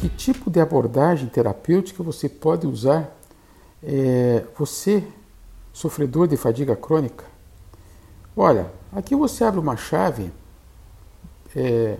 [0.00, 3.14] que tipo de abordagem terapêutica você pode usar?
[3.82, 5.04] É, você,
[5.72, 7.24] sofredor de fadiga crônica,
[8.34, 10.32] olha, aqui você abre uma chave
[11.54, 11.98] é,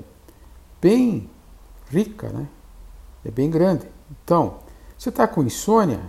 [0.81, 1.29] bem
[1.91, 2.49] rica, né?
[3.23, 3.87] É bem grande.
[4.25, 4.59] Então,
[4.97, 6.01] você está com insônia,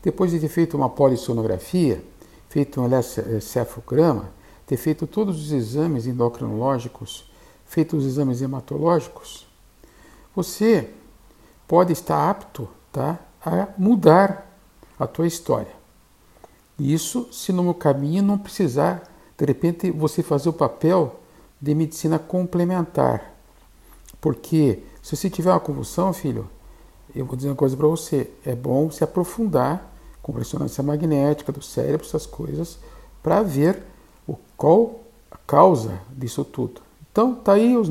[0.00, 2.04] depois de ter feito uma polissonografia,
[2.48, 2.88] feito um
[3.36, 4.30] encefalograma,
[4.64, 7.28] ter feito todos os exames endocrinológicos,
[7.64, 9.46] feito os exames hematológicos,
[10.34, 10.88] você
[11.72, 14.46] pode estar apto tá, a mudar
[14.98, 15.72] a tua história.
[16.78, 19.04] Isso se no caminho não precisar,
[19.38, 21.18] de repente, você fazer o papel
[21.58, 23.32] de medicina complementar.
[24.20, 26.46] Porque se você tiver uma convulsão, filho,
[27.16, 31.62] eu vou dizer uma coisa para você: é bom se aprofundar com ressonância magnética do
[31.62, 32.78] cérebro, essas coisas,
[33.22, 33.82] para ver
[34.28, 35.00] o, qual
[35.30, 36.82] a causa disso tudo.
[37.10, 37.88] Então, tá aí os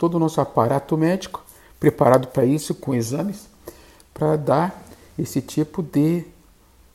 [0.00, 1.44] todo o nosso aparato médico
[1.80, 3.48] preparado para isso, com exames,
[4.14, 4.84] para dar
[5.18, 6.24] esse tipo de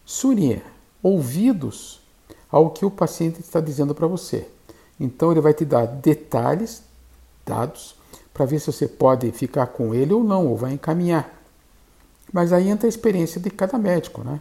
[0.05, 0.61] surinha,
[1.01, 1.99] ouvidos
[2.49, 4.47] ao que o paciente está dizendo para você.
[4.99, 6.83] Então, ele vai te dar detalhes,
[7.45, 7.95] dados,
[8.33, 11.41] para ver se você pode ficar com ele ou não, ou vai encaminhar.
[12.31, 14.39] Mas aí entra a experiência de cada médico, né?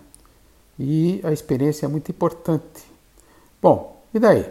[0.79, 2.85] E a experiência é muito importante.
[3.63, 4.51] Bom, e daí?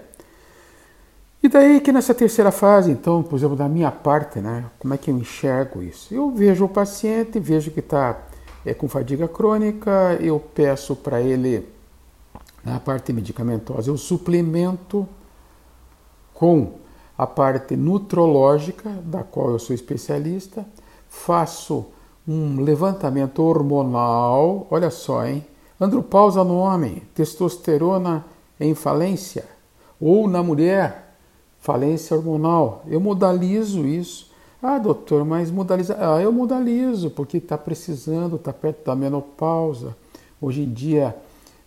[1.43, 4.63] E daí que nessa terceira fase, então, por exemplo, da minha parte, né?
[4.79, 6.13] Como é que eu enxergo isso?
[6.13, 8.17] Eu vejo o paciente, vejo que está
[8.65, 11.67] é, com fadiga crônica, eu peço para ele,
[12.63, 15.05] na parte medicamentosa, eu suplemento
[16.33, 16.75] com
[17.17, 20.65] a parte nutrológica, da qual eu sou especialista,
[21.09, 21.87] faço
[22.25, 25.45] um levantamento hormonal, olha só, hein?
[25.77, 28.23] Andropausa no homem, testosterona
[28.57, 29.43] em falência,
[29.99, 31.02] ou na mulher,
[31.63, 32.83] falência hormonal.
[32.87, 34.29] Eu modalizo isso.
[34.61, 35.95] Ah, doutor, mas modaliza.
[35.97, 39.95] Ah, eu modalizo, porque está precisando, está perto da menopausa.
[40.41, 41.15] Hoje em dia,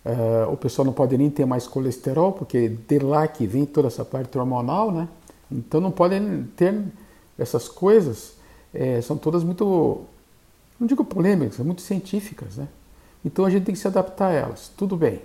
[0.05, 3.87] uh, o pessoal não pode nem ter mais colesterol, porque de lá que vem toda
[3.87, 5.07] essa parte hormonal, né?
[5.51, 6.79] Então não podem ter
[7.37, 8.33] essas coisas,
[8.73, 10.01] é, são todas muito
[10.79, 12.67] não digo polêmicas, muito científicas, né?
[13.25, 14.71] Então a gente tem que se adaptar a elas.
[14.77, 15.21] Tudo bem.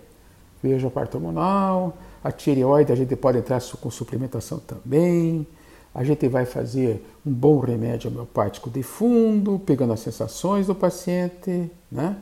[0.62, 5.46] Veja a parte hormonal, a tireoide a gente pode entrar com suplementação também.
[5.94, 11.70] A gente vai fazer um bom remédio homeopático de fundo, pegando as sensações do paciente,
[11.90, 12.16] né?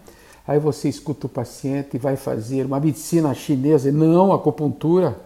[0.47, 5.21] Aí você escuta o paciente e vai fazer uma medicina chinesa e não acupuntura.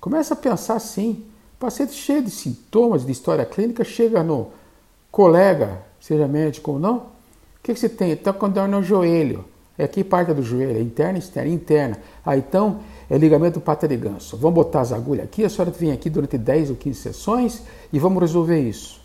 [0.00, 1.24] Começa a pensar assim.
[1.56, 4.48] O paciente cheio de sintomas de história clínica chega no
[5.10, 7.02] colega, seja médico ou não, o
[7.62, 8.12] que, que você tem?
[8.12, 9.44] Está com dor no joelho.
[9.76, 11.98] É aqui parte do joelho, é interna, externa, interna.
[12.24, 14.36] Ah, então é ligamento pata de ganso.
[14.36, 17.98] Vamos botar as agulhas aqui, a senhora vem aqui durante 10 ou 15 sessões e
[17.98, 19.00] vamos resolver isso.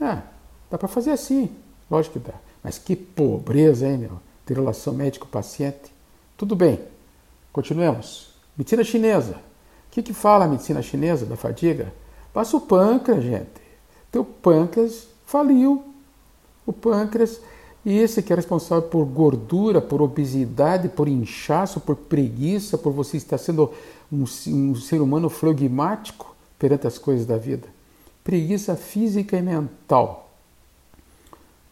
[0.00, 0.22] Ah,
[0.70, 1.50] dá para fazer assim,
[1.90, 2.34] lógico que dá.
[2.62, 4.20] Mas que pobreza, hein, meu?
[4.46, 5.92] De relação médico-paciente.
[6.36, 6.80] Tudo bem,
[7.52, 8.30] continuemos.
[8.56, 9.36] Medicina chinesa.
[9.88, 11.92] O que, que fala a medicina chinesa da fadiga?
[12.32, 13.66] Passa o pâncreas, gente.
[14.12, 15.82] Teu pâncreas faliu,
[16.64, 17.40] o pâncreas,
[17.86, 23.16] e esse que é responsável por gordura, por obesidade, por inchaço, por preguiça, por você
[23.16, 23.72] estar sendo
[24.12, 27.68] um, um ser humano flogmático perante as coisas da vida.
[28.24, 30.32] Preguiça física e mental.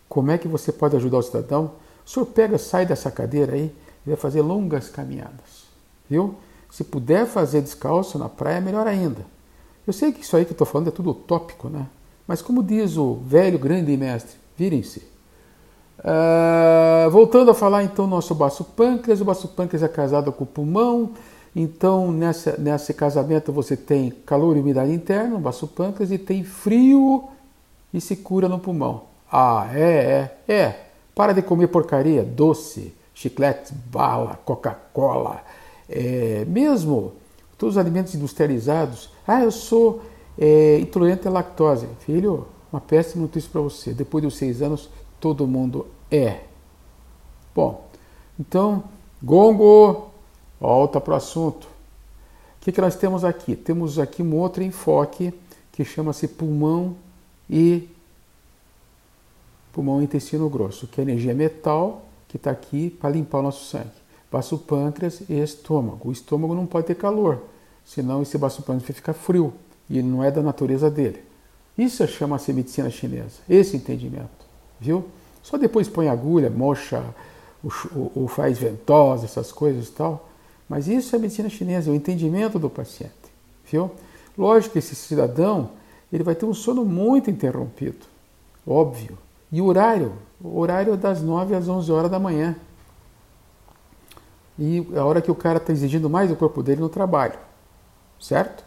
[0.09, 1.73] Como é que você pode ajudar o cidadão?
[2.07, 3.75] O senhor pega, sai dessa cadeira aí
[4.07, 5.65] e vai fazer longas caminhadas.
[6.09, 6.37] Viu?
[6.71, 9.27] Se puder fazer descalço na praia, melhor ainda.
[9.85, 11.89] Eu sei que isso aí que eu estou falando é tudo utópico, né?
[12.25, 15.14] Mas como diz o velho grande mestre, Virem-se.
[15.99, 20.47] Uh, voltando a falar então nosso baço pâncreas, o baço pâncreas é casado com o
[20.47, 21.13] pulmão,
[21.55, 26.45] então nessa, nesse casamento você tem calor e umidade interna, o baço pâncreas, e tem
[26.45, 27.25] frio
[27.93, 29.05] e se cura no pulmão.
[29.31, 30.81] Ah, é, é, é.
[31.15, 35.43] Para de comer porcaria, doce, chiclete, bala, Coca-Cola,
[35.89, 37.13] é, mesmo
[37.57, 39.11] todos os alimentos industrializados.
[39.27, 40.03] Ah, eu sou
[40.39, 41.87] é, intolerante à lactose.
[42.01, 43.95] Filho, uma péssima notícia para você.
[43.95, 46.41] Depois dos seis anos, todo mundo é.
[47.55, 47.89] Bom,
[48.39, 48.85] então,
[49.23, 50.11] gongo,
[50.61, 51.65] volta para o assunto.
[51.65, 51.69] O
[52.65, 53.55] que, que nós temos aqui?
[53.55, 55.33] Temos aqui um outro enfoque
[55.73, 56.97] que chama-se pulmão
[57.49, 57.89] e
[59.73, 63.43] pulmão e intestino grosso, que é a energia metal que está aqui para limpar o
[63.43, 63.91] nosso sangue.
[64.31, 66.09] Baço pâncreas e estômago.
[66.09, 67.43] O estômago não pode ter calor,
[67.85, 69.53] senão esse baço pâncreas vai ficar frio
[69.89, 71.23] e não é da natureza dele.
[71.77, 74.44] Isso chama-se medicina chinesa, esse entendimento,
[74.85, 75.05] viu?
[75.43, 77.03] Só depois põe agulha, mocha,
[78.15, 80.29] ou, faz ventosa, essas coisas e tal.
[80.69, 83.13] Mas isso é medicina chinesa, é o entendimento do paciente,
[83.71, 83.91] viu?
[84.37, 85.71] Lógico que esse cidadão
[86.13, 88.07] ele vai ter um sono muito interrompido,
[88.67, 89.19] óbvio.
[89.51, 90.13] E o horário?
[90.43, 92.57] O horário é das 9 às 11 horas da manhã.
[94.59, 97.39] E é a hora que o cara está exigindo mais do corpo dele no trabalho.
[98.21, 98.65] Certo?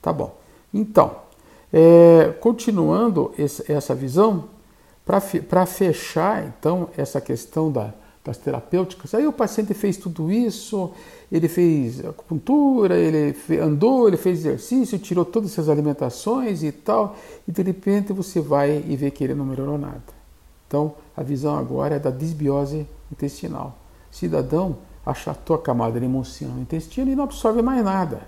[0.00, 0.36] Tá bom.
[0.72, 1.16] Então,
[1.72, 4.44] é, continuando essa visão,
[5.06, 7.94] para fechar então essa questão da,
[8.24, 10.90] das terapêuticas, aí o paciente fez tudo isso,
[11.30, 17.16] ele fez acupuntura, ele andou, ele fez exercício, tirou todas essas alimentações e tal,
[17.46, 20.02] e de repente você vai e vê que ele não melhorou nada.
[20.66, 23.78] Então a visão agora é da disbiose intestinal.
[24.10, 28.22] Cidadão achatou a camada emulsina no intestino e não absorve mais nada.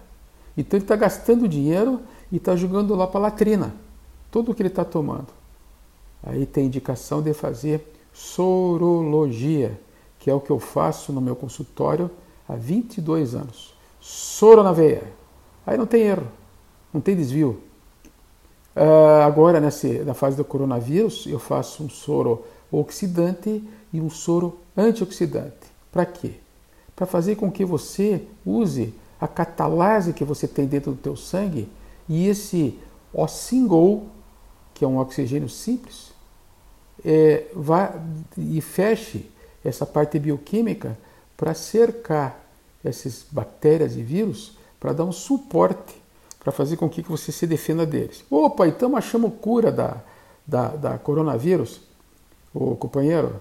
[0.56, 3.74] Então ele está gastando dinheiro e está jogando lá para a latrina
[4.30, 5.37] tudo o que ele está tomando.
[6.22, 9.78] Aí tem indicação de fazer sorologia,
[10.18, 12.10] que é o que eu faço no meu consultório
[12.48, 13.74] há 22 anos.
[14.00, 15.04] Soro na veia.
[15.66, 16.26] Aí não tem erro,
[16.92, 17.62] não tem desvio.
[18.74, 23.62] Uh, agora, nessa, na fase do coronavírus, eu faço um soro oxidante
[23.92, 25.66] e um soro antioxidante.
[25.90, 26.34] Para quê?
[26.94, 31.68] Para fazer com que você use a catalase que você tem dentro do teu sangue
[32.08, 32.78] e esse
[33.12, 34.06] O-single,
[34.74, 36.07] que é um oxigênio simples,
[37.04, 37.94] é, vá
[38.36, 39.30] e feche
[39.64, 40.96] essa parte bioquímica
[41.36, 42.44] para cercar
[42.84, 46.00] essas bactérias e vírus, para dar um suporte,
[46.40, 48.24] para fazer com que você se defenda deles.
[48.30, 49.98] Opa, então achamos cura da,
[50.46, 51.80] da, da coronavírus?
[52.54, 53.40] Ô companheiro,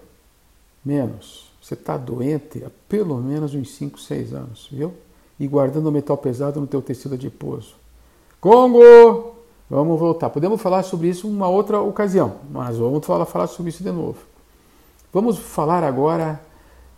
[0.83, 1.51] menos.
[1.61, 4.93] Você está doente há pelo menos uns 5, 6 anos, viu?
[5.39, 7.75] E guardando metal pesado no teu tecido adiposo.
[8.39, 9.26] Congo!
[9.69, 10.29] Vamos voltar.
[10.29, 14.17] Podemos falar sobre isso uma outra ocasião, mas vamos falar, falar sobre isso de novo.
[15.11, 16.39] Vamos falar agora,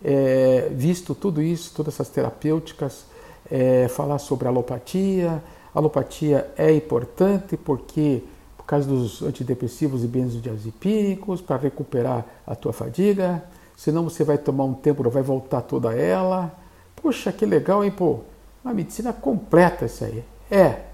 [0.03, 3.05] é, visto tudo isso, todas essas terapêuticas,
[3.49, 5.43] é, falar sobre alopatia.
[5.73, 8.21] A alopatia é importante porque,
[8.55, 13.43] por causa dos antidepressivos e benzodiazepínicos, para recuperar a tua fadiga,
[13.75, 16.51] senão você vai tomar um tempo, vai voltar toda ela.
[16.95, 18.19] Poxa, que legal, hein, pô?
[18.63, 20.23] Uma medicina completa isso aí.
[20.51, 20.88] É,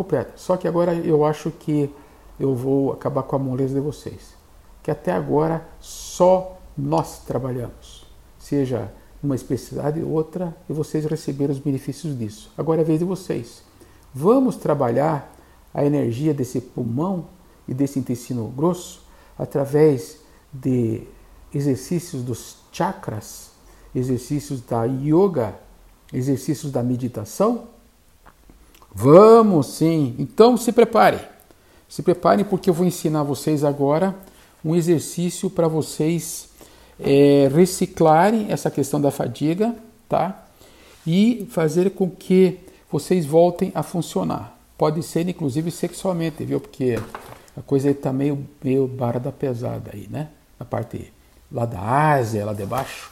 [0.00, 0.32] completa.
[0.36, 1.90] Só que agora eu acho que
[2.38, 4.34] eu vou acabar com a moleza de vocês.
[4.82, 8.06] Que até agora só nós trabalhamos.
[8.38, 8.90] Seja
[9.22, 12.50] uma especialidade ou outra, e vocês receberam os benefícios disso.
[12.56, 13.62] Agora é a vez de vocês.
[14.14, 15.36] Vamos trabalhar
[15.74, 17.26] a energia desse pulmão
[17.68, 19.02] e desse intestino grosso
[19.38, 20.16] através
[20.50, 21.02] de
[21.52, 23.50] exercícios dos chakras,
[23.94, 25.54] exercícios da yoga,
[26.12, 27.68] exercícios da meditação
[28.92, 30.14] Vamos sim.
[30.18, 31.20] Então se prepare.
[31.88, 34.14] Se preparem porque eu vou ensinar vocês agora
[34.64, 36.48] um exercício para vocês
[36.98, 39.74] é, reciclarem essa questão da fadiga,
[40.08, 40.46] tá?
[41.06, 42.60] E fazer com que
[42.90, 44.56] vocês voltem a funcionar.
[44.76, 46.60] Pode ser inclusive sexualmente, viu?
[46.60, 46.98] Porque
[47.56, 50.28] a coisa está meio, meio barda pesada aí, né?
[50.58, 51.12] Na parte
[51.50, 53.10] lá da Ásia, lá de baixo.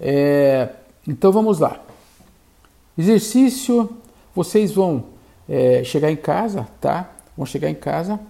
[0.00, 0.70] É,
[1.06, 1.80] então vamos lá.
[2.96, 3.88] Exercício
[4.38, 5.06] vocês vão
[5.48, 7.10] é, chegar em casa, tá?
[7.36, 8.20] Vão chegar em casa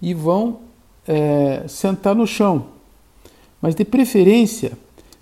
[0.00, 0.60] e vão
[1.08, 2.66] é, sentar no chão.
[3.62, 4.72] Mas de preferência,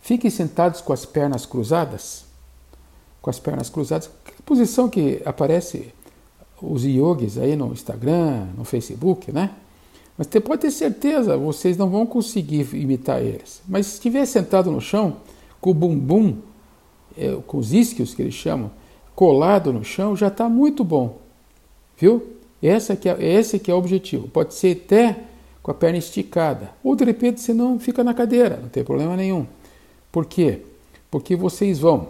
[0.00, 2.24] fiquem sentados com as pernas cruzadas.
[3.20, 4.10] Com as pernas cruzadas.
[4.24, 5.94] Que posição que aparece
[6.61, 9.50] os yogis aí no Instagram, no Facebook, né?
[10.18, 13.62] Mas você pode ter certeza, vocês não vão conseguir imitar eles.
[13.68, 15.18] Mas se estiver sentado no chão,
[15.61, 16.38] com o bumbum,
[17.16, 18.72] é, com os isquios que eles chamam,
[19.14, 21.19] colado no chão já está muito bom.
[21.97, 22.37] Viu?
[22.62, 24.28] Essa que é, esse que é o objetivo.
[24.28, 25.16] Pode ser até
[25.62, 26.71] com a perna esticada.
[26.83, 29.47] Ou de repente você não fica na cadeira, não tem problema nenhum.
[30.11, 30.62] Por quê?
[31.11, 32.09] Porque vocês vão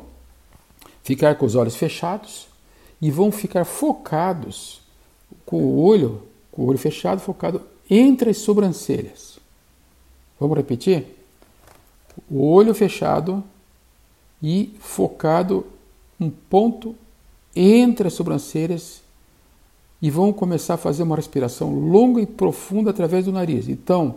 [1.02, 2.48] ficar com os olhos fechados
[3.00, 4.80] e vão ficar focados
[5.44, 9.38] com o olho, com o olho fechado, focado entre as sobrancelhas.
[10.38, 11.06] Vamos repetir?
[12.30, 13.42] O olho fechado
[14.42, 15.66] e focado
[16.22, 16.94] um ponto
[17.54, 19.02] entre as sobrancelhas
[20.00, 23.68] e vão começar a fazer uma respiração longa e profunda através do nariz.
[23.68, 24.16] Então,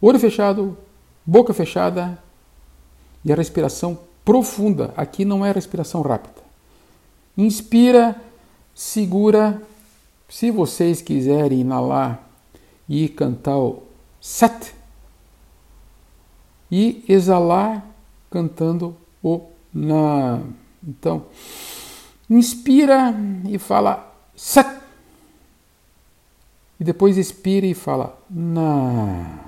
[0.00, 0.76] olho fechado,
[1.24, 2.18] boca fechada
[3.24, 4.92] e a respiração profunda.
[4.96, 6.42] Aqui não é respiração rápida.
[7.36, 8.20] Inspira,
[8.74, 9.62] segura.
[10.28, 12.28] Se vocês quiserem inalar
[12.88, 13.82] e cantar o
[14.20, 14.74] sat
[16.70, 17.84] e exalar
[18.30, 20.40] cantando o na
[20.86, 21.26] então,
[22.28, 23.14] inspira
[23.48, 24.80] e fala sat.
[26.78, 29.38] E depois expira e fala na.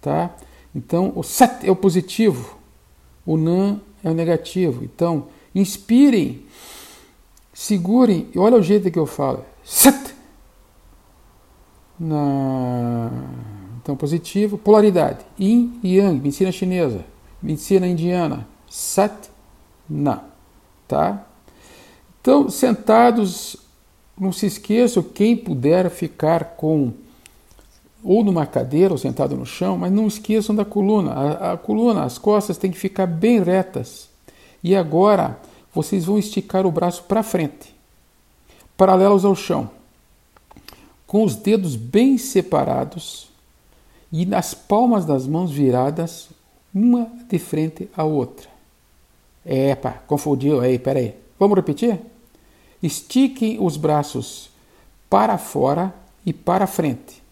[0.00, 0.34] Tá?
[0.74, 2.58] Então, o sat é o positivo,
[3.24, 4.82] o nan é o negativo.
[4.82, 6.44] Então, inspirem,
[7.52, 9.44] segurem, e olha o jeito que eu falo.
[9.64, 10.14] Sat.
[11.98, 13.10] Na.
[13.82, 15.24] Então, positivo, polaridade.
[15.38, 17.04] Yin e Yang, medicina chinesa,
[17.40, 18.46] medicina indiana.
[18.68, 19.29] Sat,
[19.90, 20.22] Na.
[20.86, 21.26] Tá?
[22.20, 23.56] Então, sentados,
[24.18, 26.92] não se esqueçam, quem puder ficar com
[28.02, 31.12] ou numa cadeira ou sentado no chão, mas não esqueçam da coluna.
[31.12, 34.08] A, a coluna, as costas têm que ficar bem retas.
[34.62, 35.38] E agora
[35.74, 37.74] vocês vão esticar o braço para frente,
[38.76, 39.70] paralelos ao chão,
[41.06, 43.28] com os dedos bem separados
[44.12, 46.28] e nas palmas das mãos viradas,
[46.74, 48.48] uma de frente à outra.
[49.44, 51.14] Epa, confundiu aí, peraí.
[51.38, 51.98] Vamos repetir?
[52.82, 54.50] Estiquem os braços
[55.08, 55.94] para fora
[56.24, 57.22] e para frente,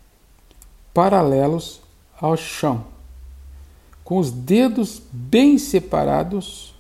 [0.93, 1.81] paralelos
[2.21, 2.85] ao chão,
[4.03, 6.75] com os dedos bem separados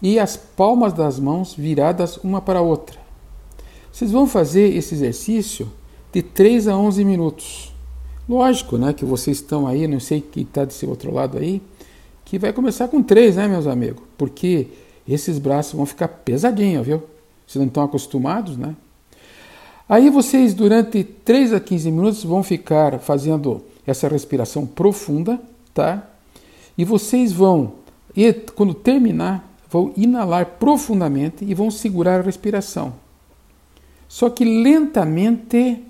[0.00, 2.98] e as palmas das mãos viradas uma para a outra.
[3.92, 5.70] Vocês vão fazer esse exercício
[6.12, 7.72] de 3 a 11 minutos.
[8.28, 11.60] Lógico, né, que vocês estão aí, não sei quem está desse outro lado aí,
[12.32, 14.02] que vai começar com 3, né, meus amigos?
[14.16, 14.68] Porque
[15.06, 17.02] esses braços vão ficar pesadinhos, viu?
[17.46, 18.74] Vocês não estão acostumados, né?
[19.86, 25.38] Aí vocês, durante 3 a 15 minutos, vão ficar fazendo essa respiração profunda,
[25.74, 26.08] tá?
[26.78, 27.74] E vocês vão,
[28.16, 32.94] e quando terminar, vão inalar profundamente e vão segurar a respiração.
[34.08, 35.84] Só que lentamente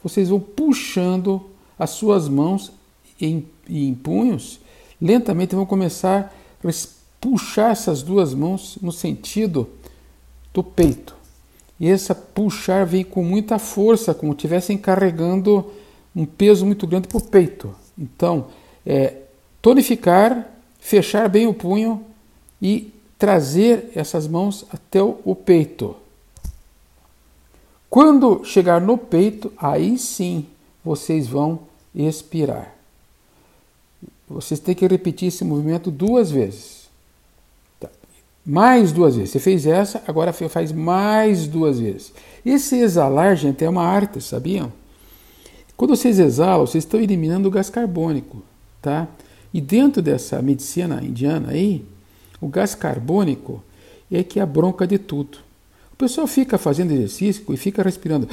[0.00, 1.42] vocês vão puxando
[1.76, 2.70] as suas mãos
[3.20, 4.60] em, em punhos,
[5.04, 6.34] lentamente vão começar
[6.64, 6.70] a
[7.20, 9.68] puxar essas duas mãos no sentido
[10.52, 11.14] do peito.
[11.78, 15.70] E essa puxar vem com muita força, como se estivessem carregando
[16.16, 17.74] um peso muito grande para o peito.
[17.98, 18.46] Então,
[18.86, 19.18] é,
[19.60, 20.48] tonificar,
[20.80, 22.02] fechar bem o punho
[22.62, 25.96] e trazer essas mãos até o peito.
[27.90, 30.46] Quando chegar no peito, aí sim
[30.82, 31.60] vocês vão
[31.94, 32.73] expirar.
[34.28, 36.88] Vocês têm que repetir esse movimento duas vezes.
[37.78, 37.88] Tá.
[38.44, 39.30] Mais duas vezes.
[39.30, 42.12] Você fez essa, agora faz mais duas vezes.
[42.44, 44.72] Esse exalar, gente, é uma arte, sabiam?
[45.76, 48.42] Quando vocês exalam, vocês estão eliminando o gás carbônico,
[48.80, 49.08] tá?
[49.52, 51.84] E dentro dessa medicina indiana aí,
[52.40, 53.62] o gás carbônico
[54.10, 55.38] é que é a bronca de tudo.
[55.92, 58.28] O pessoal fica fazendo exercício e fica respirando.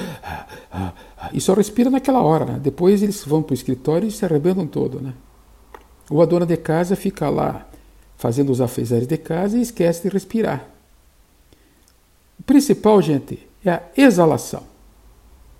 [1.32, 2.46] E só respira naquela hora.
[2.46, 2.60] Né?
[2.62, 5.00] Depois eles vão para o escritório e se arrebentam todo.
[5.00, 5.14] Né?
[6.12, 7.66] Ou a dona de casa fica lá
[8.18, 10.68] fazendo os afazeres de casa e esquece de respirar.
[12.38, 14.64] O principal, gente, é a exalação.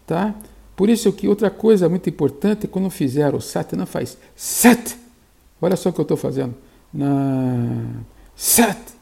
[0.06, 0.36] Tá?
[0.76, 4.98] Por isso que outra coisa muito importante, quando fizer o sat, não faz sat.
[5.62, 6.54] Olha só o que eu estou fazendo.
[6.94, 8.04] Na
[8.36, 8.94] Sete.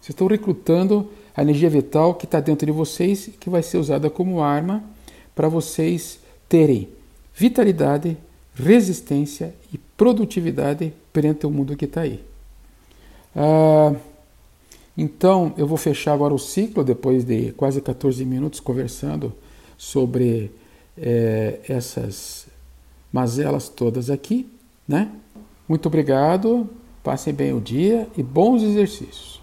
[0.00, 3.76] Vocês estão recrutando a energia vital que está dentro de vocês e que vai ser
[3.76, 4.82] usada como arma
[5.34, 6.88] para vocês terem
[7.34, 8.16] vitalidade,
[8.54, 12.22] resistência e produtividade perante o mundo que está aí.
[13.34, 13.94] Ah,
[14.96, 19.32] então, eu vou fechar agora o ciclo, depois de quase 14 minutos conversando
[19.76, 20.50] sobre
[20.96, 22.46] é, essas
[23.12, 24.48] mazelas todas aqui.
[24.88, 25.10] Né?
[25.68, 26.68] Muito obrigado.
[27.02, 29.40] Passem bem o dia e bons exercícios.